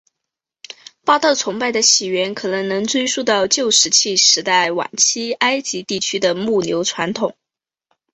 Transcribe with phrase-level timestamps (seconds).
[1.05, 7.35] 巴特崇拜的起源可能能追溯到旧石器时代晚期埃及地区的牧牛传统。